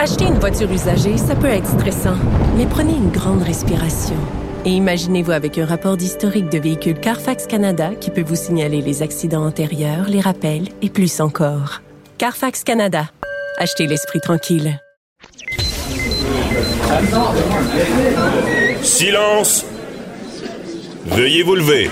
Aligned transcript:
Acheter 0.00 0.26
une 0.26 0.38
voiture 0.38 0.70
usagée, 0.70 1.16
ça 1.16 1.34
peut 1.34 1.48
être 1.48 1.66
stressant, 1.66 2.14
mais 2.56 2.66
prenez 2.66 2.92
une 2.92 3.10
grande 3.10 3.42
respiration. 3.42 4.14
Et 4.64 4.70
imaginez-vous 4.70 5.32
avec 5.32 5.58
un 5.58 5.66
rapport 5.66 5.96
d'historique 5.96 6.48
de 6.50 6.58
véhicule 6.58 7.00
Carfax 7.00 7.48
Canada 7.48 7.90
qui 8.00 8.12
peut 8.12 8.22
vous 8.22 8.36
signaler 8.36 8.80
les 8.80 9.02
accidents 9.02 9.44
antérieurs, 9.44 10.08
les 10.08 10.20
rappels 10.20 10.68
et 10.82 10.88
plus 10.88 11.20
encore. 11.20 11.82
Carfax 12.16 12.62
Canada. 12.62 13.10
Achetez 13.56 13.88
l'esprit 13.88 14.20
tranquille. 14.20 14.80
Silence! 18.82 19.66
Veuillez 21.06 21.42
vous 21.42 21.56
lever. 21.56 21.90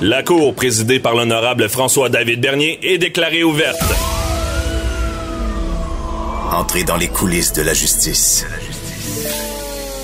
La 0.00 0.22
cour 0.22 0.54
présidée 0.54 0.98
par 0.98 1.14
l'honorable 1.14 1.68
François-David 1.68 2.40
Bernier 2.40 2.78
est 2.82 2.96
déclarée 2.96 3.44
ouverte. 3.44 3.82
Entrez 6.52 6.82
dans 6.82 6.96
les 6.96 7.06
coulisses 7.06 7.52
de 7.52 7.62
la 7.62 7.74
justice. 7.74 8.44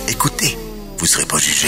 Écoutez, 0.09 0.57
vous 0.97 1.07
serez 1.07 1.27
pas 1.27 1.39
jugé. 1.39 1.67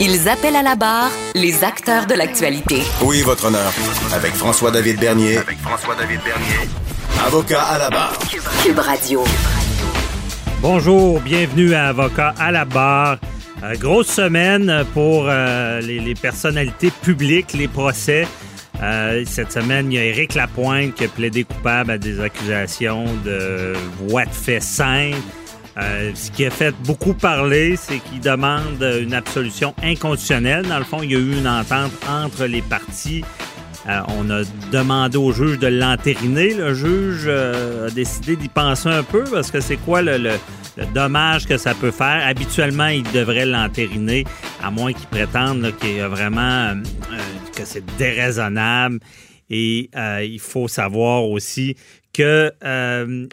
Ils 0.00 0.28
appellent 0.28 0.56
à 0.56 0.62
la 0.62 0.74
barre 0.74 1.10
les 1.34 1.62
acteurs 1.62 2.06
de 2.06 2.14
l'actualité. 2.14 2.82
Oui, 3.02 3.22
votre 3.22 3.46
honneur. 3.46 3.72
Avec 4.12 4.34
François-David 4.34 4.98
Bernier. 4.98 5.38
Avec 5.38 5.58
François-David 5.58 6.20
Bernier. 6.24 6.68
Avocat 7.24 7.62
à 7.62 7.78
la 7.78 7.90
barre. 7.90 8.18
Cube 8.64 8.78
Radio. 8.78 9.22
Bonjour, 10.60 11.20
bienvenue 11.20 11.74
à 11.74 11.88
Avocat 11.88 12.34
à 12.38 12.50
la 12.50 12.64
barre. 12.64 13.18
Euh, 13.62 13.74
grosse 13.76 14.08
semaine 14.08 14.84
pour 14.94 15.26
euh, 15.28 15.80
les, 15.80 16.00
les 16.00 16.14
personnalités 16.14 16.90
publiques, 16.90 17.52
les 17.52 17.68
procès. 17.68 18.26
Euh, 18.82 19.22
cette 19.26 19.52
semaine, 19.52 19.90
il 19.90 19.96
y 19.96 19.98
a 19.98 20.04
Éric 20.04 20.34
Lapointe 20.34 20.94
qui 20.94 21.04
a 21.04 21.08
plaidé 21.08 21.44
coupable 21.44 21.90
à 21.90 21.98
des 21.98 22.20
accusations 22.20 23.06
de 23.24 23.72
voie 24.00 24.24
de 24.24 24.30
fait 24.30 24.60
simple. 24.60 25.16
Euh, 25.78 26.12
ce 26.14 26.30
qui 26.30 26.46
a 26.46 26.50
fait 26.50 26.74
beaucoup 26.84 27.14
parler, 27.14 27.76
c'est 27.76 27.98
qu'il 27.98 28.20
demande 28.20 28.82
une 29.00 29.14
absolution 29.14 29.74
inconditionnelle. 29.82 30.66
Dans 30.66 30.78
le 30.78 30.84
fond, 30.84 31.02
il 31.02 31.12
y 31.12 31.16
a 31.16 31.18
eu 31.18 31.36
une 31.38 31.48
entente 31.48 31.92
entre 32.08 32.44
les 32.46 32.62
parties. 32.62 33.24
Euh, 33.88 34.00
on 34.18 34.30
a 34.30 34.42
demandé 34.72 35.16
au 35.16 35.32
juge 35.32 35.58
de 35.58 35.68
l'entériner. 35.68 36.54
Le 36.54 36.74
juge 36.74 37.28
a 37.28 37.90
décidé 37.90 38.36
d'y 38.36 38.48
penser 38.48 38.88
un 38.88 39.02
peu 39.02 39.24
parce 39.24 39.50
que 39.50 39.60
c'est 39.60 39.76
quoi 39.76 40.02
le, 40.02 40.32
dommage 40.94 41.46
que 41.46 41.56
ça 41.56 41.74
peut 41.74 41.90
faire. 41.90 42.26
Habituellement, 42.26 42.88
il 42.88 43.04
devrait 43.12 43.46
l'entériner, 43.46 44.24
à 44.62 44.70
moins 44.70 44.92
qu'il 44.92 45.06
prétende 45.06 45.72
qu'il 45.78 45.96
y 45.96 46.00
a 46.00 46.08
vraiment 46.08 46.72
c'est 47.66 47.84
déraisonnable. 47.96 49.00
Et 49.50 49.90
euh, 49.94 50.24
il 50.24 50.40
faut 50.40 50.68
savoir 50.68 51.24
aussi 51.24 51.76
que 52.12 52.52
euh, 52.64 53.28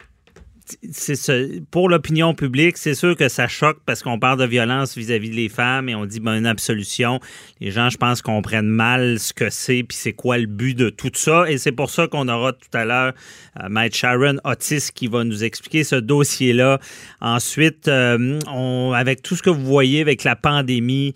pour 1.70 1.88
l'opinion 1.88 2.34
publique, 2.34 2.78
c'est 2.78 2.94
sûr 2.94 3.16
que 3.16 3.28
ça 3.28 3.48
choque 3.48 3.78
parce 3.84 4.02
qu'on 4.02 4.18
parle 4.18 4.38
de 4.38 4.46
violence 4.46 4.96
vis-à-vis 4.96 5.30
des 5.30 5.48
femmes 5.48 5.88
et 5.88 5.94
on 5.94 6.06
dit 6.06 6.20
ben, 6.20 6.36
une 6.36 6.46
absolution. 6.46 7.20
Les 7.60 7.70
gens, 7.70 7.90
je 7.90 7.98
pense, 7.98 8.22
comprennent 8.22 8.66
mal 8.66 9.18
ce 9.18 9.32
que 9.32 9.50
c'est 9.50 9.82
puis 9.82 9.96
c'est 9.96 10.14
quoi 10.14 10.38
le 10.38 10.46
but 10.46 10.74
de 10.74 10.88
tout 10.88 11.10
ça. 11.12 11.50
Et 11.50 11.58
c'est 11.58 11.72
pour 11.72 11.90
ça 11.90 12.06
qu'on 12.06 12.28
aura 12.28 12.52
tout 12.52 12.68
à 12.72 12.84
l'heure 12.84 13.12
euh, 13.62 13.88
Sharon 13.92 14.36
Otis 14.44 14.88
qui 14.94 15.06
va 15.06 15.24
nous 15.24 15.44
expliquer 15.44 15.84
ce 15.84 15.96
dossier-là. 15.96 16.80
Ensuite, 17.20 17.88
euh, 17.88 18.40
avec 18.92 19.22
tout 19.22 19.36
ce 19.36 19.42
que 19.42 19.50
vous 19.50 19.64
voyez 19.64 20.00
avec 20.00 20.24
la 20.24 20.36
pandémie, 20.36 21.14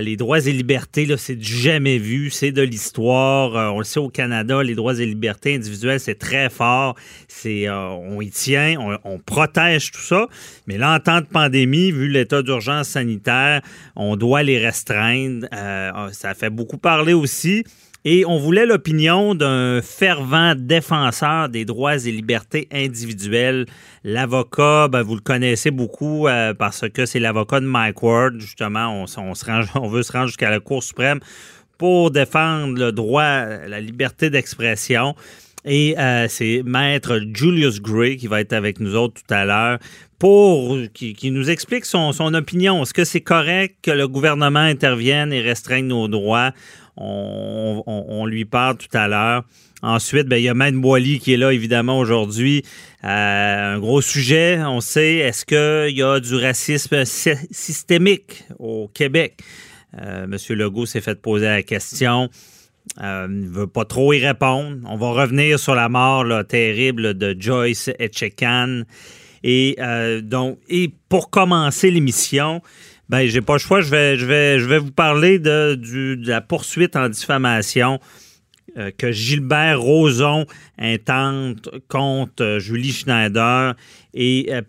les 0.00 0.16
droits 0.16 0.40
et 0.40 0.52
libertés, 0.52 1.06
là, 1.06 1.16
c'est 1.16 1.36
du 1.36 1.52
jamais 1.52 1.98
vu, 1.98 2.30
c'est 2.30 2.50
de 2.50 2.62
l'histoire. 2.62 3.56
Euh, 3.56 3.68
on 3.68 3.78
le 3.78 3.84
sait 3.84 4.00
au 4.00 4.08
Canada, 4.08 4.62
les 4.62 4.74
droits 4.74 4.98
et 4.98 5.06
libertés 5.06 5.54
individuelles, 5.54 6.00
c'est 6.00 6.18
très 6.18 6.50
fort. 6.50 6.96
C'est, 7.28 7.68
euh, 7.68 7.88
on 7.88 8.20
y 8.20 8.30
tient, 8.30 8.76
on, 9.04 9.18
protège 9.18 9.92
tout 9.92 10.00
ça. 10.00 10.26
Mais 10.66 10.76
là, 10.76 10.94
en 10.94 11.00
temps 11.00 11.20
de 11.20 11.26
pandémie, 11.26 11.92
vu 11.92 12.08
l'état 12.08 12.42
d'urgence 12.42 12.88
sanitaire, 12.88 13.62
on 13.94 14.16
doit 14.16 14.42
les 14.42 14.58
restreindre. 14.58 15.46
Euh, 15.52 16.08
ça 16.12 16.34
fait 16.34 16.50
beaucoup 16.50 16.78
parler 16.78 17.12
aussi. 17.12 17.64
Et 18.08 18.24
on 18.24 18.38
voulait 18.38 18.66
l'opinion 18.66 19.34
d'un 19.34 19.82
fervent 19.82 20.54
défenseur 20.56 21.48
des 21.48 21.64
droits 21.64 21.96
et 21.96 22.12
libertés 22.12 22.68
individuelles. 22.70 23.66
L'avocat, 24.04 24.86
ben, 24.86 25.02
vous 25.02 25.16
le 25.16 25.20
connaissez 25.20 25.72
beaucoup 25.72 26.28
euh, 26.28 26.54
parce 26.54 26.88
que 26.88 27.04
c'est 27.04 27.18
l'avocat 27.18 27.58
de 27.58 27.66
Mike 27.66 28.00
Ward. 28.04 28.38
Justement, 28.38 29.02
on, 29.02 29.04
veut 29.88 30.04
se 30.04 30.12
rendre 30.12 30.28
jusqu'à 30.28 30.50
la 30.50 30.60
Cour 30.60 30.84
suprême 30.84 31.18
pour 31.78 32.12
défendre 32.12 32.78
le 32.78 32.92
droit, 32.92 33.44
la 33.66 33.80
liberté 33.80 34.30
d'expression. 34.30 35.16
Et 35.64 35.98
euh, 35.98 36.28
c'est 36.28 36.62
maître 36.64 37.20
Julius 37.34 37.82
Gray 37.82 38.18
qui 38.18 38.28
va 38.28 38.40
être 38.40 38.52
avec 38.52 38.78
nous 38.78 38.94
autres 38.94 39.20
tout 39.20 39.34
à 39.34 39.44
l'heure 39.44 39.80
pour 40.20 40.78
qui, 40.94 41.30
nous 41.32 41.50
explique 41.50 41.84
son 41.84 42.34
opinion. 42.34 42.82
Est-ce 42.82 42.94
que 42.94 43.04
c'est 43.04 43.20
correct 43.20 43.78
que 43.82 43.90
le 43.90 44.06
gouvernement 44.06 44.60
intervienne 44.60 45.32
et 45.32 45.40
restreigne 45.40 45.88
nos 45.88 46.06
droits? 46.06 46.52
On, 46.96 48.26
lui 48.26 48.44
parle 48.44 48.78
tout 48.78 48.94
à 48.96 49.08
l'heure. 49.08 49.44
Ensuite, 49.82 50.26
ben, 50.26 50.36
il 50.36 50.44
y 50.44 50.48
a 50.48 50.54
Maître 50.54 50.78
Boily 50.78 51.18
qui 51.18 51.34
est 51.34 51.36
là, 51.36 51.52
évidemment, 51.52 51.98
aujourd'hui. 51.98 52.62
Euh, 53.04 53.74
un 53.74 53.78
gros 53.78 54.00
sujet, 54.00 54.58
on 54.64 54.80
sait, 54.80 55.16
est-ce 55.16 55.44
qu'il 55.44 55.96
y 55.96 56.02
a 56.02 56.18
du 56.18 56.34
racisme 56.36 57.04
sy- 57.04 57.36
systémique 57.50 58.44
au 58.58 58.88
Québec? 58.88 59.38
Euh, 60.00 60.26
Monsieur 60.26 60.54
Legault 60.54 60.86
s'est 60.86 61.00
fait 61.00 61.20
poser 61.20 61.46
la 61.46 61.62
question. 61.62 62.30
Euh, 63.02 63.26
il 63.28 63.40
ne 63.42 63.48
veut 63.48 63.66
pas 63.66 63.84
trop 63.84 64.12
y 64.12 64.18
répondre. 64.18 64.78
On 64.86 64.96
va 64.96 65.10
revenir 65.10 65.58
sur 65.58 65.74
la 65.74 65.88
mort 65.88 66.24
terrible 66.46 67.14
de 67.14 67.36
Joyce 67.38 67.90
Etchekan. 67.98 68.82
Et 69.42 69.76
euh, 69.80 70.20
donc, 70.22 70.58
et 70.68 70.92
pour 71.08 71.30
commencer 71.30 71.90
l'émission, 71.90 72.62
ben 73.08 73.26
j'ai 73.26 73.40
pas 73.40 73.54
le 73.54 73.58
choix. 73.58 73.80
Je 73.80 73.90
vais, 73.90 74.16
je 74.16 74.26
vais, 74.26 74.58
je 74.58 74.66
vais 74.66 74.78
vous 74.78 74.90
parler 74.92 75.38
de, 75.38 75.74
du- 75.74 76.16
de 76.16 76.28
la 76.28 76.40
poursuite 76.40 76.96
en 76.96 77.08
diffamation 77.08 78.00
euh, 78.76 78.90
que 78.96 79.12
Gilbert 79.12 79.80
Rozon 79.80 80.44
intente 80.78 81.68
contre 81.88 82.42
euh, 82.42 82.58
Julie 82.58 82.92
Schneider 82.92 83.74
et 84.12 84.48
euh, 84.50 84.62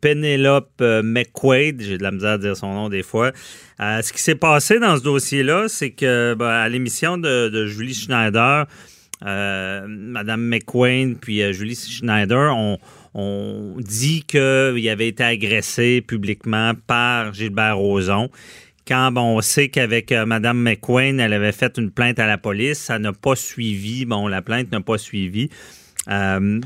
Penelope 0.00 0.82
McQuaid, 1.04 1.80
j'ai 1.82 1.98
de 1.98 2.02
la 2.02 2.10
misère 2.10 2.30
à 2.32 2.38
dire 2.38 2.56
son 2.56 2.72
nom 2.74 2.88
des 2.88 3.02
fois. 3.02 3.32
Ce 3.78 4.12
qui 4.12 4.20
s'est 4.22 4.34
passé 4.34 4.78
dans 4.78 4.96
ce 4.96 5.02
dossier-là, 5.02 5.66
c'est 5.68 5.90
que 5.90 6.34
ben, 6.34 6.48
à 6.48 6.68
l'émission 6.68 7.18
de, 7.18 7.48
de 7.48 7.66
Julie 7.66 7.94
Schneider, 7.94 8.66
Madame 9.22 10.40
McQuaid 10.42 11.18
puis 11.20 11.52
Julie 11.52 11.76
Schneider 11.76 12.54
ont 12.56 12.78
on 13.18 13.76
dit 13.78 14.24
qu'il 14.26 14.88
avait 14.90 15.08
été 15.08 15.24
agressé 15.24 16.02
publiquement 16.02 16.72
par 16.86 17.32
Gilbert 17.32 17.78
Rozon. 17.78 18.28
Quand 18.86 19.10
bon, 19.10 19.38
on 19.38 19.40
sait 19.40 19.68
qu'avec 19.68 20.12
euh, 20.12 20.26
Mme 20.26 20.58
McQueen, 20.58 21.18
elle 21.18 21.32
avait 21.32 21.52
fait 21.52 21.78
une 21.78 21.90
plainte 21.90 22.18
à 22.18 22.26
la 22.26 22.36
police, 22.36 22.78
ça 22.78 22.98
n'a 22.98 23.14
pas 23.14 23.34
suivi. 23.34 24.04
Bon, 24.04 24.28
la 24.28 24.42
plainte 24.42 24.70
n'a 24.70 24.82
pas 24.82 24.98
suivi. 24.98 25.48
Euh, 26.08 26.60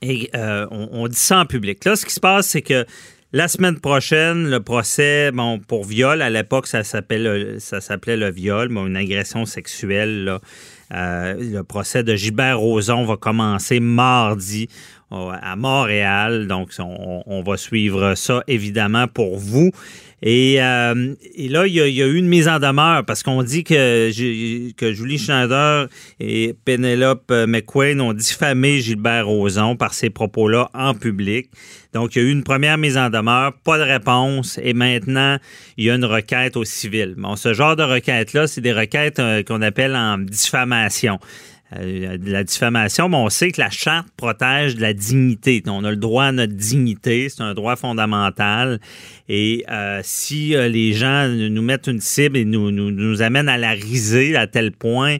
et 0.00 0.30
euh, 0.34 0.66
on, 0.70 1.06
dit 1.08 1.14
ça 1.14 1.40
en 1.40 1.46
public. 1.46 1.84
Là, 1.84 1.94
ce 1.94 2.06
qui 2.06 2.14
se 2.14 2.20
passe, 2.20 2.48
c'est 2.48 2.62
que 2.62 2.86
la 3.32 3.46
semaine 3.46 3.78
prochaine, 3.78 4.48
le 4.48 4.60
procès, 4.60 5.30
bon, 5.30 5.58
pour 5.58 5.84
viol, 5.84 6.22
à 6.22 6.30
l'époque, 6.30 6.66
ça 6.66 6.84
s'appelait 6.84 7.18
le 7.18 8.30
viol, 8.30 8.72
une 8.72 8.96
agression 8.96 9.44
sexuelle. 9.44 10.38
Le 10.90 11.62
procès 11.62 12.02
de 12.02 12.14
Gilbert 12.14 12.58
Rozon 12.58 13.04
va 13.04 13.16
commencer 13.16 13.78
mardi 13.80 14.68
à 15.10 15.56
Montréal. 15.56 16.46
Donc, 16.46 16.70
on, 16.78 17.42
va 17.42 17.56
suivre 17.56 18.14
ça 18.14 18.42
évidemment 18.48 19.06
pour 19.06 19.38
vous. 19.38 19.70
Et, 20.22 20.56
euh, 20.62 21.14
là, 21.38 21.66
il 21.66 21.74
y, 21.74 21.80
a, 21.80 22.06
eu 22.06 22.16
une 22.16 22.28
mise 22.28 22.48
en 22.48 22.58
demeure 22.58 23.04
parce 23.04 23.22
qu'on 23.22 23.42
dit 23.42 23.64
que 23.64 24.10
Julie 24.12 25.18
Schneider 25.18 25.88
et 26.18 26.54
Penelope 26.64 27.30
McQueen 27.30 28.00
ont 28.00 28.14
diffamé 28.14 28.80
Gilbert 28.80 29.26
Rozon 29.26 29.76
par 29.76 29.94
ces 29.94 30.10
propos-là 30.10 30.70
en 30.74 30.94
public. 30.94 31.50
Donc, 31.96 32.14
il 32.14 32.22
y 32.22 32.24
a 32.26 32.28
eu 32.28 32.30
une 32.30 32.44
première 32.44 32.76
mise 32.76 32.98
en 32.98 33.08
demeure, 33.08 33.54
pas 33.64 33.78
de 33.78 33.82
réponse, 33.82 34.60
et 34.62 34.74
maintenant, 34.74 35.38
il 35.78 35.86
y 35.86 35.90
a 35.90 35.94
une 35.94 36.04
requête 36.04 36.56
au 36.58 36.64
civil. 36.64 37.14
Bon, 37.16 37.36
ce 37.36 37.54
genre 37.54 37.74
de 37.74 37.82
requête-là, 37.82 38.46
c'est 38.46 38.60
des 38.60 38.74
requêtes 38.74 39.18
euh, 39.18 39.42
qu'on 39.42 39.62
appelle 39.62 39.96
en 39.96 40.18
diffamation. 40.18 41.18
Euh, 41.74 42.16
de 42.16 42.30
la 42.30 42.44
diffamation, 42.44 43.08
bon, 43.08 43.24
on 43.24 43.28
sait 43.28 43.50
que 43.50 43.60
la 43.60 43.70
charte 43.70 44.06
protège 44.16 44.76
de 44.76 44.82
la 44.82 44.92
dignité. 44.92 45.62
On 45.66 45.82
a 45.82 45.90
le 45.90 45.96
droit 45.96 46.26
à 46.26 46.32
notre 46.32 46.52
dignité, 46.52 47.28
c'est 47.28 47.42
un 47.42 47.54
droit 47.54 47.74
fondamental. 47.74 48.80
Et 49.28 49.64
euh, 49.68 50.00
si 50.04 50.54
euh, 50.54 50.68
les 50.68 50.92
gens 50.92 51.26
nous 51.26 51.62
mettent 51.62 51.88
une 51.88 52.00
cible 52.00 52.36
et 52.36 52.44
nous, 52.44 52.70
nous, 52.70 53.22
amènent 53.22 53.48
à 53.48 53.58
la 53.58 53.72
risée 53.72 54.36
à 54.36 54.46
tel 54.46 54.70
point, 54.70 55.16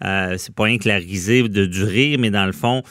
c'est 0.00 0.54
pas 0.54 0.64
rien 0.64 0.78
que 0.78 0.88
la 0.88 0.98
risée 0.98 1.42
de 1.48 1.66
du 1.66 1.82
rire, 1.82 2.18
mais 2.20 2.30
dans 2.30 2.46
le 2.46 2.52
fond, 2.52 2.84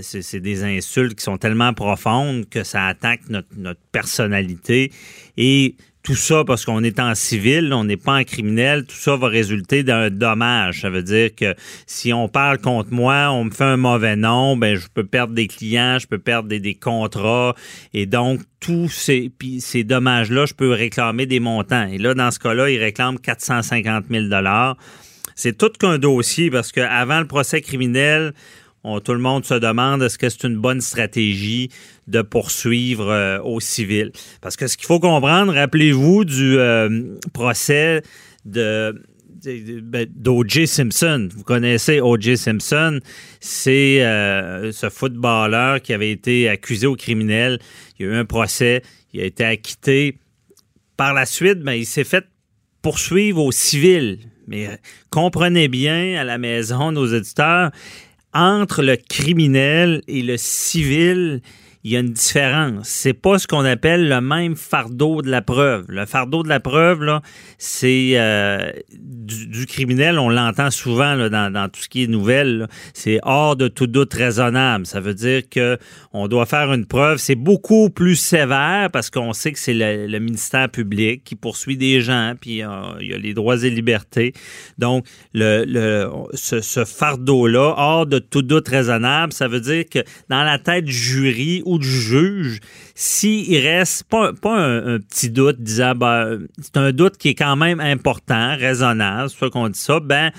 c'est 0.00 0.40
des 0.40 0.62
insultes 0.62 1.16
qui 1.16 1.24
sont 1.24 1.38
tellement 1.38 1.74
profondes 1.74 2.48
que 2.48 2.62
ça 2.62 2.86
attaque 2.86 3.22
notre, 3.28 3.48
notre 3.56 3.80
personnalité. 3.90 4.92
Et 5.36 5.74
tout 6.02 6.14
ça, 6.14 6.44
parce 6.44 6.64
qu'on 6.64 6.82
est 6.84 7.00
en 7.00 7.14
civil, 7.14 7.72
on 7.72 7.84
n'est 7.84 7.96
pas 7.96 8.18
en 8.18 8.24
criminel, 8.24 8.84
tout 8.86 8.96
ça 8.96 9.16
va 9.16 9.28
résulter 9.28 9.82
d'un 9.82 10.10
dommage. 10.10 10.80
Ça 10.80 10.90
veut 10.90 11.02
dire 11.02 11.34
que 11.34 11.54
si 11.86 12.12
on 12.12 12.28
parle 12.28 12.58
contre 12.58 12.92
moi, 12.92 13.30
on 13.30 13.44
me 13.44 13.50
fait 13.50 13.64
un 13.64 13.76
mauvais 13.76 14.16
nom, 14.16 14.56
ben 14.56 14.76
je 14.76 14.86
peux 14.92 15.04
perdre 15.04 15.34
des 15.34 15.48
clients, 15.48 15.98
je 15.98 16.06
peux 16.06 16.18
perdre 16.18 16.48
des, 16.48 16.74
contrats, 16.74 17.54
et 17.92 18.06
donc 18.06 18.40
tous 18.60 18.88
ces, 18.88 19.30
dommages-là, 19.84 20.46
je 20.46 20.54
peux 20.54 20.70
réclamer 20.70 21.26
des 21.26 21.40
montants. 21.40 21.86
Et 21.86 21.98
là, 21.98 22.14
dans 22.14 22.30
ce 22.30 22.38
cas-là, 22.38 22.70
ils 22.70 22.78
réclament 22.78 23.18
450 23.18 24.04
000 24.10 24.26
C'est 25.34 25.58
tout 25.58 25.70
qu'un 25.78 25.98
dossier, 25.98 26.50
parce 26.50 26.72
qu'avant 26.72 27.20
le 27.20 27.26
procès 27.26 27.60
criminel, 27.60 28.32
tout 29.04 29.12
le 29.12 29.18
monde 29.18 29.44
se 29.44 29.54
demande 29.54 30.02
est-ce 30.02 30.18
que 30.18 30.28
c'est 30.28 30.44
une 30.44 30.58
bonne 30.58 30.80
stratégie 30.80 31.70
de 32.06 32.22
poursuivre 32.22 33.08
euh, 33.08 33.40
au 33.42 33.60
civil? 33.60 34.12
Parce 34.40 34.56
que 34.56 34.66
ce 34.66 34.76
qu'il 34.76 34.86
faut 34.86 35.00
comprendre, 35.00 35.52
rappelez-vous 35.52 36.24
du 36.24 36.58
euh, 36.58 37.16
procès 37.32 38.02
de 38.44 38.94
ben, 39.44 40.06
d'O.J. 40.14 40.66
Simpson. 40.66 41.28
Vous 41.34 41.44
connaissez 41.44 42.00
O.J. 42.00 42.36
Simpson, 42.36 43.00
c'est 43.40 44.04
euh, 44.04 44.72
ce 44.72 44.88
footballeur 44.88 45.80
qui 45.80 45.92
avait 45.92 46.10
été 46.10 46.48
accusé 46.48 46.86
au 46.86 46.96
criminel. 46.96 47.58
Il 47.98 48.06
y 48.06 48.08
a 48.08 48.12
eu 48.12 48.16
un 48.16 48.24
procès, 48.24 48.82
il 49.12 49.20
a 49.20 49.24
été 49.24 49.44
acquitté. 49.44 50.18
Par 50.96 51.14
la 51.14 51.26
suite, 51.26 51.60
ben, 51.60 51.74
il 51.74 51.86
s'est 51.86 52.04
fait 52.04 52.24
poursuivre 52.82 53.44
au 53.44 53.52
civil. 53.52 54.18
Mais 54.48 54.68
comprenez 55.10 55.68
bien 55.68 56.18
à 56.18 56.24
la 56.24 56.38
maison, 56.38 56.90
nos 56.90 57.06
éditeurs, 57.06 57.70
entre 58.34 58.82
le 58.82 58.96
criminel 58.96 60.02
et 60.06 60.22
le 60.22 60.36
civil, 60.36 61.40
il 61.88 61.92
y 61.92 61.96
a 61.96 62.00
une 62.00 62.12
différence. 62.12 62.86
C'est 62.86 63.14
pas 63.14 63.38
ce 63.38 63.46
qu'on 63.46 63.64
appelle 63.64 64.10
le 64.10 64.20
même 64.20 64.56
fardeau 64.56 65.22
de 65.22 65.30
la 65.30 65.40
preuve. 65.40 65.86
Le 65.88 66.04
fardeau 66.04 66.42
de 66.42 66.48
la 66.50 66.60
preuve, 66.60 67.02
là, 67.02 67.22
c'est 67.56 68.10
euh, 68.16 68.70
du, 68.92 69.64
criminel, 69.64 70.18
on 70.18 70.28
l'entend 70.28 70.70
souvent 70.70 71.14
là, 71.14 71.30
dans, 71.30 71.68
tout 71.70 71.80
ce 71.80 71.88
qui 71.88 72.04
est 72.04 72.06
nouvelle. 72.06 72.68
C'est 72.92 73.20
hors 73.22 73.56
de 73.56 73.68
tout 73.68 73.86
doute 73.86 74.12
raisonnable. 74.12 74.84
Ça 74.84 75.00
veut 75.00 75.14
dire 75.14 75.48
que 75.48 75.78
on 76.12 76.28
doit 76.28 76.44
faire 76.44 76.74
une 76.74 76.84
preuve. 76.84 77.16
C'est 77.16 77.34
beaucoup 77.34 77.88
plus 77.88 78.16
sévère 78.16 78.90
parce 78.92 79.08
qu'on 79.08 79.32
sait 79.32 79.52
que 79.52 79.58
c'est 79.58 79.72
le, 79.74 80.18
ministère 80.18 80.68
public 80.68 81.24
qui 81.24 81.36
poursuit 81.36 81.78
des 81.78 82.02
gens, 82.02 82.34
puis 82.38 82.62
euh, 82.62 82.68
il 83.00 83.06
y 83.06 83.14
a 83.14 83.18
les 83.18 83.32
droits 83.32 83.64
et 83.64 83.70
libertés. 83.70 84.34
Donc, 84.76 85.06
le, 85.32 85.64
le 85.64 86.10
ce, 86.34 86.60
ce 86.60 86.84
fardeau-là, 86.84 87.74
hors 87.78 88.06
de 88.06 88.18
tout 88.18 88.42
doute 88.42 88.68
raisonnable, 88.68 89.32
ça 89.32 89.48
veut 89.48 89.60
dire 89.60 89.84
que 89.90 90.00
dans 90.28 90.42
la 90.42 90.58
tête 90.58 90.84
du 90.84 90.92
jury 90.92 91.62
ou 91.64 91.77
du 91.78 91.88
juge, 91.88 92.60
s'il 92.94 93.58
reste 93.66 94.04
pas, 94.04 94.32
un, 94.44 94.98
petit 94.98 95.30
doute 95.30 95.60
disant 95.60 95.94
ben, 95.94 96.40
c'est 96.60 96.76
un 96.76 96.92
doute 96.92 97.16
qui 97.16 97.30
est 97.30 97.34
quand 97.34 97.56
même 97.56 97.80
important, 97.80 98.56
raisonnable, 98.56 99.30
c'est 99.30 99.50
qu'on 99.50 99.68
dit 99.68 99.78
ça, 99.78 100.00
ben 100.00 100.30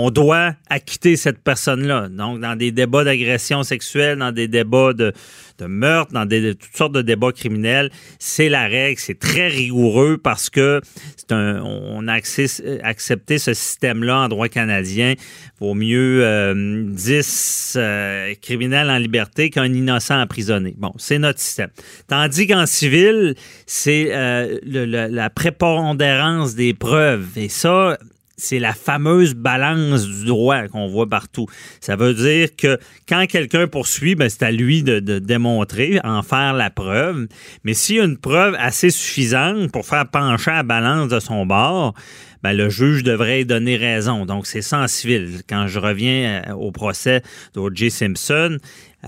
on 0.00 0.10
doit 0.10 0.54
acquitter 0.70 1.16
cette 1.16 1.42
personne-là. 1.42 2.08
Donc, 2.08 2.38
dans 2.38 2.54
des 2.54 2.70
débats 2.70 3.02
d'agression 3.02 3.64
sexuelle, 3.64 4.18
dans 4.18 4.30
des 4.30 4.46
débats 4.46 4.92
de, 4.92 5.12
meurtre, 5.60 6.12
dans 6.12 6.24
toutes 6.24 6.76
sortes 6.76 6.92
de 6.92 7.02
débats 7.02 7.32
criminels, 7.32 7.90
c'est 8.20 8.48
la 8.48 8.68
règle, 8.68 9.00
c'est 9.00 9.18
très 9.18 9.48
rigoureux 9.48 10.16
parce 10.16 10.50
que 10.50 10.80
c'est 11.16 11.32
un, 11.32 11.60
on 11.64 12.06
a 12.06 12.12
accepté 12.12 13.38
ce 13.38 13.54
système-là 13.54 14.20
en 14.20 14.28
droit 14.28 14.48
canadien. 14.48 15.14
Vaut 15.58 15.74
mieux 15.74 16.54
10 16.94 17.74
euh, 17.76 17.80
euh, 17.80 18.34
criminels 18.40 18.90
en 18.90 18.98
liberté 18.98 19.50
qu'un 19.50 19.64
innocent 19.64 20.20
emprisonné. 20.20 20.76
Bon, 20.78 20.92
c'est 20.96 21.18
notre 21.18 21.40
système. 21.40 21.70
Tandis 22.06 22.46
qu'en 22.46 22.66
civil, 22.66 23.34
c'est 23.66 24.10
euh, 24.12 24.60
la 24.62 25.28
prépondérance 25.28 26.54
des 26.54 26.72
preuves. 26.72 27.26
Et 27.36 27.48
ça, 27.48 27.98
c'est 28.38 28.60
la 28.60 28.72
fameuse 28.72 29.34
balance 29.34 30.06
du 30.06 30.24
droit 30.24 30.68
qu'on 30.68 30.86
voit 30.86 31.08
partout. 31.08 31.46
Ça 31.80 31.96
veut 31.96 32.14
dire 32.14 32.54
que 32.56 32.78
quand 33.08 33.26
quelqu'un 33.26 33.66
poursuit, 33.66 34.14
ben, 34.14 34.28
c'est 34.28 34.44
à 34.44 34.52
lui 34.52 34.82
de, 34.82 35.00
démontrer, 35.18 36.00
en 36.04 36.22
faire 36.22 36.54
la 36.54 36.70
preuve. 36.70 37.26
Mais 37.64 37.74
s'il 37.74 37.96
y 37.96 38.00
a 38.00 38.04
une 38.04 38.16
preuve 38.16 38.56
assez 38.58 38.90
suffisante 38.90 39.70
pour 39.72 39.84
faire 39.84 40.08
pencher 40.08 40.52
la 40.52 40.62
balance 40.62 41.08
de 41.08 41.18
son 41.20 41.44
bord, 41.44 41.94
ben, 42.42 42.52
le 42.52 42.70
juge 42.70 43.02
devrait 43.02 43.44
donner 43.44 43.76
raison. 43.76 44.24
Donc, 44.24 44.46
c'est 44.46 44.62
sans 44.62 44.86
civil. 44.86 45.40
Quand 45.48 45.66
je 45.66 45.80
reviens 45.80 46.42
euh, 46.48 46.52
au 46.52 46.70
procès 46.70 47.22
d'O.J. 47.54 47.90
Simpson, 47.90 48.58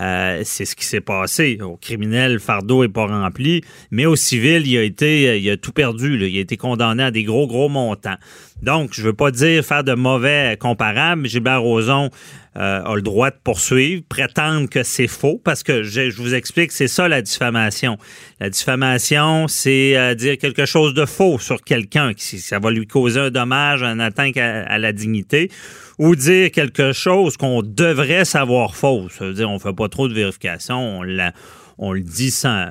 euh, 0.01 0.43
c'est 0.45 0.65
ce 0.65 0.75
qui 0.75 0.85
s'est 0.85 1.01
passé. 1.01 1.59
Au 1.61 1.77
criminel, 1.77 2.35
le 2.35 2.39
fardeau 2.39 2.83
n'est 2.83 2.89
pas 2.89 3.07
rempli, 3.07 3.63
mais 3.91 4.07
au 4.07 4.17
civil, 4.17 4.67
il 4.67 4.79
a 4.79 4.83
été, 4.83 5.41
il 5.41 5.49
a 5.51 5.57
tout 5.57 5.73
perdu. 5.73 6.17
Il 6.17 6.37
a 6.37 6.41
été 6.41 6.57
condamné 6.57 7.05
à 7.05 7.11
des 7.11 7.23
gros, 7.23 7.47
gros 7.47 7.69
montants. 7.69 8.17
Donc, 8.63 8.91
je 8.93 9.03
veux 9.03 9.13
pas 9.13 9.31
dire 9.31 9.65
faire 9.65 9.85
de 9.85 9.95
mauvais 9.95 10.57
comparables. 10.61 11.27
Gilbert 11.27 11.63
Rozon 11.63 12.11
euh, 12.57 12.83
a 12.83 12.95
le 12.95 13.03
droit 13.03 13.31
de 13.31 13.37
poursuivre, 13.43 14.03
prétendre 14.09 14.69
que 14.69 14.83
c'est 14.83 15.07
faux, 15.07 15.41
parce 15.43 15.63
que 15.63 15.83
je, 15.83 16.15
vous 16.17 16.35
explique, 16.35 16.73
c'est 16.73 16.89
ça 16.89 17.09
la 17.09 17.23
diffamation. 17.23 17.97
La 18.41 18.51
diffamation, 18.51 19.49
c'est 19.49 19.97
euh, 19.97 20.15
dire 20.15 20.37
quelque 20.37 20.67
chose 20.67 20.93
de 20.93 21.07
faux 21.07 21.39
sur 21.39 21.63
quelqu'un, 21.63 22.13
qui 22.13 22.39
ça 22.39 22.59
va 22.59 22.71
lui 22.71 22.87
causer 22.87 23.21
un 23.21 23.31
dommage, 23.31 23.83
un 23.83 24.01
atteinte 24.01 24.37
à, 24.37 24.79
la 24.79 24.93
dignité, 24.93 25.51
ou 25.99 26.17
dire 26.17 26.51
quelque 26.51 26.93
chose 26.93 27.37
qu'on 27.37 27.63
devrait 27.63 28.25
savoir 28.25 28.75
faux. 28.75 29.09
Ça 29.11 29.27
veut 29.27 29.35
dire, 29.35 29.49
on 29.49 29.59
fait 29.59 29.73
pas 29.73 29.89
trop 29.89 30.09
de 30.09 30.15
vérification, 30.15 30.99
on 30.99 31.03
l'a 31.03 31.33
on 31.83 31.95
le 31.95 32.03
dit 32.03 32.31
sans, 32.31 32.69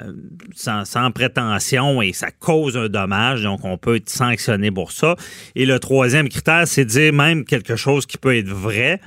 sans, 0.55 1.11
prétention 1.11 2.01
et 2.03 2.13
ça 2.13 2.29
cause 2.29 2.77
un 2.77 2.89
dommage, 2.89 3.41
donc 3.41 3.65
on 3.65 3.75
peut 3.75 3.95
être 3.95 4.09
sanctionné 4.09 4.69
pour 4.69 4.91
ça. 4.91 5.15
Et 5.55 5.65
le 5.65 5.79
troisième 5.79 6.29
critère, 6.29 6.67
c'est 6.67 6.85
dire 6.85 7.11
même 7.11 7.43
quelque 7.43 7.75
chose 7.75 8.05
qui 8.05 8.19
peut 8.19 8.37
être 8.37 8.49
vrai, 8.49 9.01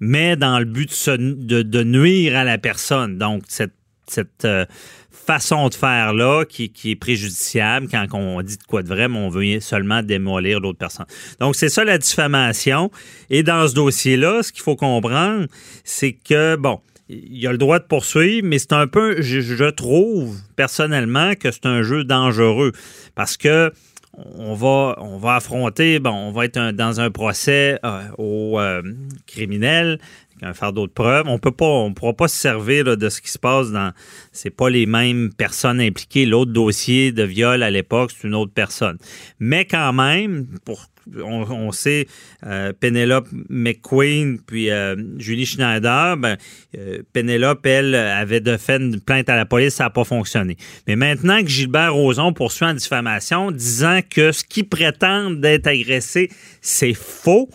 mais 0.00 0.36
dans 0.36 0.58
le 0.58 0.64
but 0.64 0.90
de, 1.08 1.62
de, 1.62 1.84
nuire 1.84 2.36
à 2.36 2.42
la 2.42 2.58
personne. 2.58 3.18
Donc, 3.18 3.44
cette, 3.46 3.74
cette 4.08 4.44
euh, 4.44 4.66
façon 5.12 5.68
de 5.68 5.74
faire 5.74 6.12
là 6.12 6.44
qui, 6.44 6.70
qui, 6.70 6.90
est 6.90 6.96
préjudiciable 6.96 7.86
quand 7.88 8.06
on 8.14 8.42
dit 8.42 8.56
de 8.56 8.64
quoi 8.64 8.82
de 8.82 8.88
vrai, 8.88 9.06
mais 9.06 9.18
on 9.18 9.28
veut 9.28 9.60
seulement 9.60 10.02
démolir 10.02 10.58
l'autre 10.58 10.78
personne. 10.78 11.06
Donc, 11.38 11.54
c'est 11.54 11.68
ça 11.68 11.84
la 11.84 11.98
diffamation. 11.98 12.90
Et 13.30 13.44
dans 13.44 13.68
ce 13.68 13.74
dossier-là, 13.74 14.42
ce 14.42 14.50
qu'il 14.50 14.62
faut 14.62 14.76
comprendre, 14.76 15.46
c'est 15.84 16.14
que, 16.14 16.56
bon, 16.56 16.80
il 17.08 17.46
a 17.46 17.52
le 17.52 17.58
droit 17.58 17.78
de 17.78 17.84
poursuivre, 17.84 18.46
mais 18.46 18.58
c'est 18.58 18.72
un 18.72 18.86
peu, 18.86 19.20
je, 19.20 19.70
trouve 19.70 20.38
personnellement 20.56 21.34
que 21.34 21.50
c'est 21.50 21.66
un 21.66 21.82
jeu 21.82 22.04
dangereux 22.04 22.72
parce 23.14 23.36
que 23.36 23.72
on 24.18 24.54
va, 24.54 24.96
on 24.98 25.18
va 25.18 25.34
affronter, 25.36 25.98
bon, 25.98 26.10
on 26.10 26.32
va 26.32 26.46
être 26.46 26.70
dans 26.72 27.00
un 27.00 27.10
procès 27.10 27.78
euh, 27.84 28.02
au 28.16 28.58
euh, 28.58 28.82
criminel 29.26 29.98
un 30.42 30.54
fardeau 30.54 30.86
de 30.86 30.92
preuves. 30.92 31.26
On 31.28 31.38
peut 31.38 31.50
pas, 31.50 31.66
on 31.66 31.92
pourra 31.92 32.12
pas 32.12 32.28
se 32.28 32.36
servir 32.36 32.96
de 32.96 33.08
ce 33.08 33.20
qui 33.20 33.30
se 33.30 33.38
passe 33.38 33.70
dans. 33.70 33.92
C'est 34.32 34.50
pas 34.50 34.68
les 34.68 34.86
mêmes 34.86 35.32
personnes 35.32 35.80
impliquées. 35.80 36.26
L'autre 36.26 36.52
dossier 36.52 37.12
de 37.12 37.22
viol 37.22 37.62
à 37.62 37.70
l'époque, 37.70 38.12
c'est 38.14 38.26
une 38.26 38.34
autre 38.34 38.52
personne. 38.54 38.98
Mais 39.38 39.64
quand 39.64 39.92
même, 39.92 40.46
pour 40.64 40.86
on, 41.22 41.72
sait 41.72 42.06
euh, 42.44 42.72
Penelope 42.78 43.28
McQueen 43.48 44.38
puis 44.40 44.70
euh, 44.70 44.96
Julie 45.18 45.46
Schneider, 45.46 46.16
ben, 46.16 46.36
euh, 46.76 47.02
Penelope, 47.12 47.64
elle, 47.66 47.94
avait 47.94 48.40
de 48.40 48.56
fait 48.56 48.76
une 48.76 49.00
plainte 49.00 49.28
à 49.28 49.36
la 49.36 49.46
police, 49.46 49.74
ça 49.74 49.84
n'a 49.84 49.90
pas 49.90 50.04
fonctionné. 50.04 50.56
Mais 50.86 50.96
maintenant 50.96 51.40
que 51.42 51.48
Gilbert 51.48 51.94
Rozon 51.94 52.32
poursuit 52.32 52.66
en 52.66 52.74
diffamation, 52.74 53.50
disant 53.50 54.00
que 54.08 54.32
ce 54.32 54.44
qui 54.44 54.62
prétend 54.62 55.30
d'être 55.30 55.66
agressé, 55.66 56.30
c'est 56.60 56.94
faux, 56.94 57.48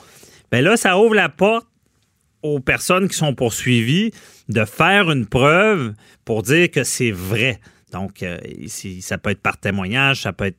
ben 0.52 0.64
là, 0.64 0.78
ça 0.78 0.98
ouvre 0.98 1.16
la 1.16 1.30
porte 1.30 1.68
aux 2.44 2.60
personnes 2.60 3.08
qui 3.08 3.16
sont 3.16 3.36
poursuivies 3.36 4.12
de 4.50 4.66
faire 4.66 5.12
une 5.12 5.26
preuve 5.28 5.94
pour 6.26 6.44
dire 6.44 6.72
que 6.72 6.84
c'est 6.84 7.12
vrai. 7.12 7.60
Donc, 7.92 8.26
ça 9.02 9.18
peut 9.18 9.32
être 9.32 9.42
par 9.42 9.58
témoignage, 9.58 10.22
ça 10.22 10.34
peut 10.34 10.46
être 10.46 10.58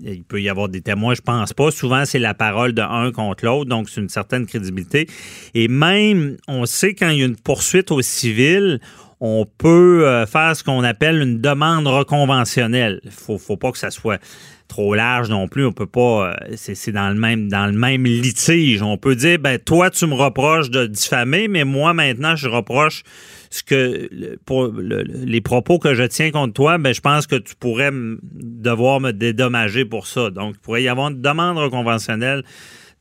il 0.00 0.24
peut 0.24 0.40
y 0.40 0.48
avoir 0.48 0.68
des 0.68 0.80
témoins, 0.80 1.14
je 1.14 1.20
pense 1.20 1.52
pas. 1.52 1.70
Souvent, 1.70 2.04
c'est 2.04 2.18
la 2.18 2.34
parole 2.34 2.72
de 2.72 2.82
un 2.82 3.12
contre 3.12 3.44
l'autre, 3.44 3.68
donc 3.68 3.88
c'est 3.88 4.00
une 4.00 4.08
certaine 4.08 4.46
crédibilité. 4.46 5.08
Et 5.54 5.68
même, 5.68 6.36
on 6.48 6.66
sait 6.66 6.94
quand 6.94 7.08
il 7.08 7.18
y 7.18 7.22
a 7.22 7.26
une 7.26 7.36
poursuite 7.36 7.90
au 7.90 8.02
civil, 8.02 8.80
on 9.20 9.46
peut 9.58 10.06
euh, 10.06 10.26
faire 10.26 10.54
ce 10.54 10.62
qu'on 10.62 10.84
appelle 10.84 11.22
une 11.22 11.40
demande 11.40 11.86
reconventionnelle. 11.86 13.00
Il 13.04 13.10
faut, 13.10 13.38
faut 13.38 13.56
pas 13.56 13.72
que 13.72 13.78
ça 13.78 13.90
soit 13.90 14.20
trop 14.68 14.94
large 14.94 15.28
non 15.28 15.48
plus. 15.48 15.66
On 15.66 15.72
peut 15.72 15.86
pas. 15.86 16.30
Euh, 16.30 16.54
c'est 16.56 16.92
dans 16.92 17.08
le 17.08 17.14
même 17.14 17.48
dans 17.48 17.66
le 17.66 17.96
litige. 17.96 18.82
On 18.82 18.96
peut 18.96 19.16
dire 19.16 19.38
ben 19.38 19.58
toi 19.58 19.90
tu 19.90 20.06
me 20.06 20.14
reproches 20.14 20.70
de 20.70 20.86
diffamer, 20.86 21.48
mais 21.48 21.64
moi 21.64 21.94
maintenant 21.94 22.36
je 22.36 22.48
reproche 22.48 23.02
ce 23.50 23.62
que 23.62 24.38
pour 24.44 24.72
les 24.76 25.40
propos 25.40 25.78
que 25.78 25.94
je 25.94 26.02
tiens 26.02 26.30
contre 26.30 26.52
toi, 26.52 26.78
ben 26.78 26.92
je 26.92 27.00
pense 27.00 27.26
que 27.26 27.36
tu 27.36 27.54
pourrais 27.54 27.90
devoir 27.92 29.00
me 29.00 29.12
dédommager 29.12 29.84
pour 29.84 30.06
ça. 30.06 30.30
Donc 30.30 30.54
il 30.56 30.60
pourrait 30.60 30.82
y 30.82 30.88
avoir 30.88 31.08
une 31.08 31.20
demande 31.20 31.70
conventionnelle 31.70 32.42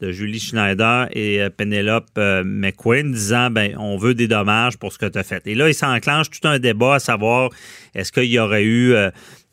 de 0.02 0.12
Julie 0.12 0.40
Schneider 0.40 1.08
et 1.12 1.42
euh, 1.42 1.50
Penelope 1.50 2.10
euh, 2.18 2.44
McQueen 2.46 3.12
disant 3.12 3.50
ben 3.50 3.75
on 3.78 3.98
veut 3.98 4.14
des 4.14 4.28
dommages 4.28 4.78
pour 4.78 4.92
ce 4.92 4.98
que 4.98 5.06
tu 5.06 5.18
as 5.18 5.24
fait. 5.24 5.46
Et 5.48 5.56
là, 5.56 5.70
il 5.70 5.74
s'enclenche 5.74 6.30
tout 6.30 6.48
un 6.48 6.60
débat 6.60 6.96
à 6.96 7.00
savoir 7.00 7.50
est-ce 7.94 8.12
qu'il 8.12 8.25
y 8.25 8.40
aurait 8.40 8.64
eu 8.64 8.94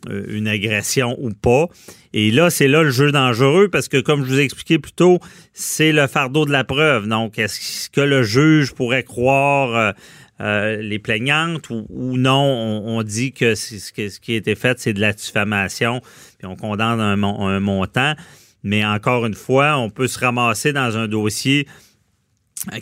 une 0.09 0.49
agression 0.49 1.17
ou 1.21 1.31
pas. 1.31 1.67
Et 2.13 2.33
là, 2.33 2.51
c'est 2.51 2.67
là 2.67 2.83
le 2.83 2.91
jeu 2.91 3.13
dangereux 3.13 3.69
parce 3.69 3.87
que, 3.87 3.99
comme 3.99 4.25
je 4.25 4.31
vous 4.31 4.41
ai 4.41 4.43
expliqué 4.43 4.81
plus 4.81 4.93
tôt, 4.93 5.21
c'est 5.53 5.93
le 5.93 6.09
fardeau 6.09 6.45
de 6.45 6.51
la 6.51 6.65
preuve. 6.65 7.07
Donc, 7.07 7.39
est-ce 7.39 7.89
que 7.89 8.01
le 8.01 8.25
juge 8.25 8.73
pourrait 8.73 9.05
croire 9.05 9.95
les 10.41 10.99
plaignantes 10.99 11.71
ou, 11.71 11.87
non? 12.17 12.43
On, 12.85 13.03
dit 13.05 13.33
que, 13.33 13.55
ce 13.55 13.93
qui 13.93 14.33
a 14.33 14.37
été 14.37 14.57
fait, 14.57 14.81
c'est 14.81 14.93
de 14.93 15.01
la 15.01 15.13
diffamation, 15.13 16.01
puis 16.39 16.49
on 16.49 16.57
condamne 16.57 17.01
un 17.01 17.61
montant. 17.61 18.15
Mais 18.62 18.85
encore 18.85 19.26
une 19.26 19.35
fois, 19.35 19.76
on 19.76 19.90
peut 19.90 20.09
se 20.09 20.19
ramasser 20.19 20.73
dans 20.73 20.97
un 20.97 21.09
dossier 21.09 21.66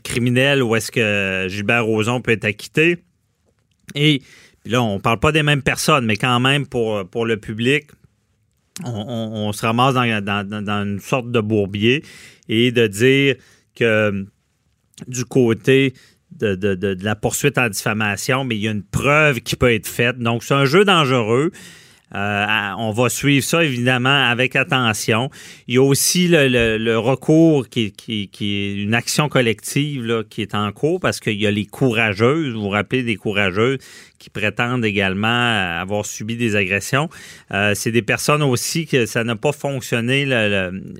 criminel 0.03 0.63
où 0.63 0.77
est-ce 0.77 0.93
que 0.93 1.47
Gilbert 1.49 1.87
Rozon 1.87 2.21
peut 2.21 2.33
être 2.33 2.45
acquitté. 2.45 2.99
Et 3.95 4.23
là, 4.65 4.83
on 4.83 4.97
ne 4.97 5.01
parle 5.01 5.19
pas 5.19 5.33
des 5.33 5.43
mêmes 5.43 5.63
personnes, 5.63 6.05
mais 6.05 6.17
quand 6.17 6.39
même 6.41 6.67
pour, 6.67 7.09
pour 7.09 7.25
le 7.25 7.39
public, 7.39 7.87
on, 8.85 9.53
se 9.53 9.67
ramasse 9.67 9.95
dans, 9.95 10.73
une 10.83 11.01
sorte 11.01 11.31
de 11.31 11.41
bourbier 11.41 12.03
et 12.49 12.73
de 12.73 12.87
dire 12.87 13.37
que 13.75 14.27
du 15.07 15.25
côté 15.25 15.95
de, 16.33 16.55
de, 16.55 16.97
la 17.03 17.17
poursuite 17.17 17.59
en 17.59 17.69
diffamation, 17.69 18.45
mais 18.45 18.57
il 18.57 18.63
y 18.63 18.69
a 18.69 18.71
une 18.71 18.85
preuve 18.85 19.41
qui 19.41 19.57
peut 19.57 19.73
être 19.73 19.89
faite. 19.89 20.19
Donc, 20.19 20.45
c'est 20.45 20.55
un 20.55 20.65
jeu 20.65 20.85
dangereux. 20.85 21.51
Euh, 22.15 22.47
on 22.79 22.91
va 22.91 23.09
suivre 23.09 23.45
ça 23.45 23.65
évidemment 23.65 24.29
avec 24.29 24.57
attention. 24.57 25.31
Il 25.69 25.75
y 25.77 25.79
a 25.79 25.83
aussi 25.83 26.29
le, 26.29 26.97
recours 26.97 27.69
qui, 27.69 27.95
est 28.09 28.83
une 28.83 28.95
action 28.95 29.29
collective 29.29 30.25
qui 30.29 30.43
est 30.43 30.55
en 30.55 30.73
cours 30.73 31.01
parce 31.01 31.21
qu'il 31.21 31.41
y 31.41 31.47
a 31.47 31.51
les 31.51 31.67
courageuses, 31.67 32.55
vous 32.55 32.63
vous 32.63 32.69
rappelez 32.69 33.03
des 33.03 33.17
courageuses 33.17 33.79
qui 34.19 34.29
prétendent 34.29 34.85
également 34.85 35.79
avoir 35.81 36.05
subi 36.05 36.37
des 36.37 36.57
agressions. 36.57 37.09
Euh, 37.53 37.75
c'est 37.75 37.93
des 37.93 38.03
personnes 38.03 38.43
aussi 38.43 38.87
que 38.87 39.07
ça 39.07 39.25
n'a 39.25 39.37
pas 39.37 39.53
fonctionné. 39.53 40.27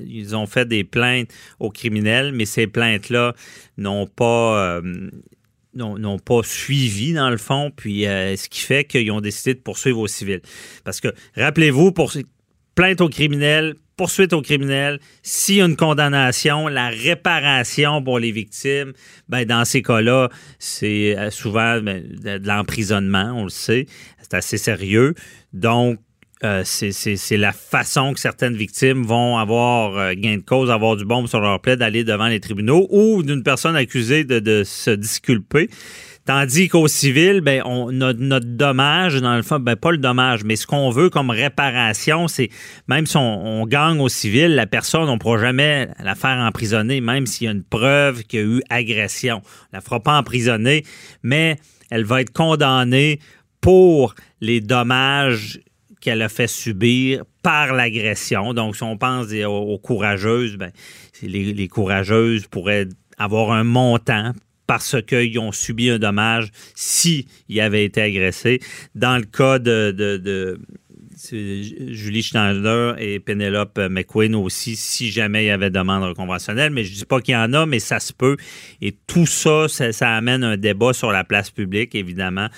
ils 0.07 0.37
ont 0.37 0.47
fait 0.47 0.67
des 0.67 0.85
plaintes 0.85 1.29
aux 1.59 1.71
criminels, 1.71 2.33
mais 2.33 2.47
ces 2.47 2.67
plaintes-là 2.67 3.35
n'ont 3.79 4.07
pas... 4.07 4.81
Euh, 4.81 5.11
n'ont 5.75 6.19
pas 6.19 6.43
suivi 6.43 7.13
dans 7.13 7.31
le 7.31 7.37
fond, 7.37 7.71
puis 7.75 8.07
euh, 8.07 8.37
ce 8.37 8.49
qui 8.49 8.61
fait 8.61 8.85
qu'ils 8.85 9.11
ont 9.13 9.21
décidé 9.21 9.55
de 9.55 9.61
poursuivre 9.61 10.01
aux 10.01 10.09
civils. 10.09 10.43
Parce 10.85 11.01
que, 11.01 11.09
rappelez-vous, 11.37 11.93
pour 11.93 12.13
plainte 12.75 13.01
aux 13.01 13.09
criminels, 13.09 13.75
poursuite 13.97 14.33
aux 14.33 14.43
criminels, 14.43 14.99
s'il 15.23 15.57
y 15.57 15.61
a 15.61 15.67
une 15.67 15.77
condamnation, 15.77 16.69
la 16.69 16.89
réparation 16.89 18.03
pour 18.03 18.19
les 18.19 18.33
victimes, 18.33 18.93
ben 19.29 19.45
dans 19.45 19.65
ces 19.65 19.83
cas-là, 19.83 20.31
c'est 20.59 21.19
euh, 21.19 21.31
souvent 21.31 21.81
ben, 21.81 22.03
de 22.03 22.41
l'emprisonnement, 22.47 23.33
on 23.37 23.45
le 23.45 23.51
sait, 23.51 23.87
c'est 24.23 24.35
assez 24.35 24.57
sérieux. 24.57 25.15
Donc, 25.53 25.99
euh, 26.43 26.63
c'est 26.65 27.37
la 27.37 27.53
façon 27.53 28.15
que 28.15 28.21
certaines 28.21 28.57
victimes 28.57 29.05
vont 29.05 29.37
avoir 29.37 29.99
euh, 29.99 30.13
gain 30.17 30.39
de 30.39 30.43
cause, 30.43 30.71
avoir 30.71 30.97
du 30.97 31.05
bombe 31.05 31.27
sur 31.27 31.39
leur 31.39 31.61
plaie, 31.61 31.77
d'aller 31.77 32.03
devant 32.03 32.29
les 32.29 32.41
tribunaux 32.41 32.87
ou 32.91 33.23
d'une 33.23 33.43
personne 33.43 33.77
accusée 33.77 34.25
de, 34.25 34.63
se 34.65 34.91
disculper. 34.91 35.69
Tandis 36.25 36.69
qu'au 36.69 36.89
civil, 36.89 37.43
ben, 37.43 37.61
on, 37.67 37.93
notre, 37.93 38.47
dommage, 38.47 39.21
dans 39.21 39.37
le 39.37 39.43
fond, 39.43 39.59
ben, 39.59 39.77
pas 39.77 39.91
le 39.91 39.99
dommage, 39.99 40.43
mais 40.45 40.57
ce 40.57 40.67
qu'on 40.67 40.89
veut 40.89 41.11
comme 41.11 41.29
réparation, 41.29 42.27
c'est 42.27 42.49
même 42.89 43.05
si 43.05 43.19
on, 43.19 43.67
gagne 43.67 44.01
au 44.01 44.09
civil, 44.09 44.55
la 44.55 44.67
personne, 44.67 45.11
on 45.11 45.15
ne 45.15 45.19
pourra 45.19 45.39
jamais 45.39 45.89
la 46.03 46.15
faire 46.15 46.39
emprisonner, 46.39 47.03
même 47.03 47.27
s'il 47.27 47.47
y 47.47 47.49
a 47.49 47.53
une 47.53 47.65
preuve 47.65 48.23
qu'il 48.25 48.41
y 48.41 48.43
a 48.43 48.47
eu 48.47 48.63
agression. 48.71 49.43
On 49.45 49.77
la 49.77 49.81
fera 49.83 50.01
pas 50.01 50.17
emprisonner, 50.17 50.85
mais 51.23 51.57
elle 51.91 52.05
va 52.05 52.23
être 52.23 52.33
condamnée 52.33 53.19
pour 53.61 54.15
les 54.41 54.63
dommages 54.63 55.61
qu'elle 56.01 56.23
a 56.23 56.29
fait 56.29 56.47
subir 56.47 57.25
par 57.43 57.73
l'agression. 57.73 58.55
Donc, 58.55 58.77
si 58.77 58.83
on 58.83 58.97
pense 58.97 59.33
aux, 59.33 59.79
courageuses, 59.79 60.57
ben, 60.57 60.71
les, 61.23 61.69
courageuses 61.69 62.47
pourraient 62.47 62.89
avoir 63.19 63.53
un 63.53 63.65
montant 63.65 64.33
parce 64.67 64.97
qu'ils 65.03 65.39
ont 65.39 65.53
subi 65.53 65.91
un 65.91 65.99
dommage 65.99 66.51
s'ils 66.75 67.27
avaient 67.61 67.85
été 67.85 68.01
agressés. 68.03 68.61
Dans 68.95 69.19
le 69.19 69.25
cas 69.25 69.59
de, 69.59 70.61
Julie 71.29 72.23
Schneider 72.23 72.97
et 72.99 73.21
Penelope 73.21 73.79
McQueen 73.91 74.35
aussi, 74.35 74.77
si 74.77 75.11
jamais 75.11 75.45
il 75.45 75.47
y 75.49 75.51
avait 75.51 75.71
demande 75.71 76.15
conventionnelle. 76.15 76.71
Mais 76.71 76.85
je 76.85 76.93
ne 76.93 76.97
dis 76.97 77.05
pas 77.05 77.21
qu'il 77.21 77.35
y 77.35 77.37
en 77.37 77.53
a, 77.53 77.67
mais 77.67 77.79
ça 77.79 78.01
se 78.01 78.13
peut. 78.13 78.37
Et 78.81 78.97
tout 79.07 79.27
ça, 79.27 79.67
ça 79.69 80.17
amène 80.17 80.45
un 80.45 80.57
débat 80.57 80.93
sur 80.93 81.13
la 81.13 81.25
place 81.25 81.51
publique, 81.51 81.95
évidemment. 81.95 82.49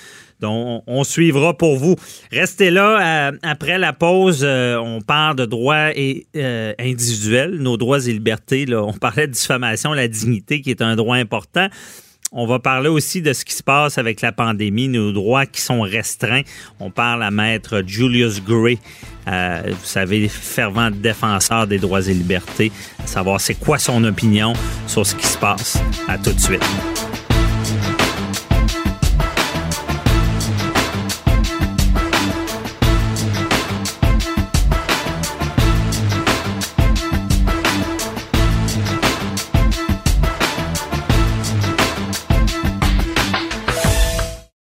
Donc, 0.43 0.83
on, 0.89 1.05
suivra 1.05 1.57
pour 1.57 1.79
vous. 1.79 1.95
Restez 2.33 2.71
là. 2.71 3.29
Euh, 3.29 3.39
après 3.43 3.79
la 3.79 3.93
pause, 3.93 4.43
euh, 4.43 4.77
on 4.77 5.01
parle 5.01 5.37
de 5.37 5.45
droits 5.45 5.97
et, 5.97 6.27
euh, 6.37 6.75
individuels, 6.81 7.59
nos 7.59 7.77
droits 7.77 8.05
et 8.05 8.13
libertés. 8.13 8.67
On 8.75 8.93
parlait 8.93 9.29
de 9.29 9.33
diffamation, 9.33 9.93
la 9.93 10.09
dignité 10.09 10.61
qui 10.61 10.71
est 10.71 10.83
un 10.83 10.97
droit 10.97 11.17
important. 11.17 11.69
On 12.35 12.47
va 12.47 12.59
parler 12.59 12.89
aussi 12.89 13.21
de 13.21 13.35
ce 13.35 13.45
qui 13.45 13.53
se 13.53 13.63
passe 13.63 13.99
avec 13.99 14.23
la 14.23 14.33
pandémie, 14.33 14.89
nos 14.89 15.13
droits 15.13 15.45
qui 15.45 15.61
sont 15.61 15.83
restreints. 15.83 16.41
On 16.81 16.91
parle 16.91 17.23
à 17.23 17.31
maître 17.31 17.83
Julius 17.87 18.43
Gray, 18.43 18.79
vous 19.27 19.85
savez, 19.85 20.29
fervent 20.29 20.91
défenseur 20.91 21.67
des 21.67 21.79
droits 21.79 22.09
et 22.09 22.15
libertés, 22.15 22.73
savoir 23.05 23.39
c'est 23.39 23.55
quoi 23.55 23.79
son 23.79 24.03
opinion 24.05 24.55
sur 24.87 25.07
ce 25.07 25.15
qui 25.15 25.27
se 25.27 25.37
passe. 25.37 25.79
À 26.09 26.17
tout 26.17 26.33
de 26.33 26.41
suite. 26.41 26.65